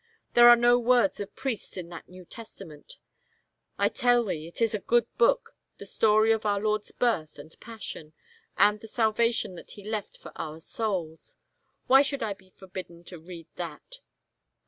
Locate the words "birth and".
6.91-7.51